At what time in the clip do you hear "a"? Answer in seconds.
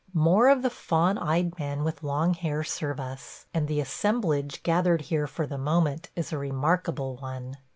6.33-6.39